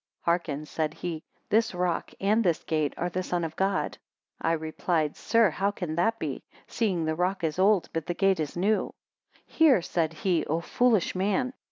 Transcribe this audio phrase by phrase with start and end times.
[0.21, 3.99] Hearken, said he; this rock, and this gate, are the Son of God.
[4.41, 8.39] I replied, Sir, how can that be; seeing the rock is old, but the gate
[8.55, 8.85] new?
[9.43, 11.53] 110 Hear, said he, O foolish man!